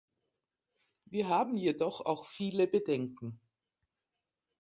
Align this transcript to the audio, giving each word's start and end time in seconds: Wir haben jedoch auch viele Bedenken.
Wir 1.05 1.29
haben 1.29 1.57
jedoch 1.57 2.01
auch 2.03 2.25
viele 2.25 2.65
Bedenken. 2.65 3.39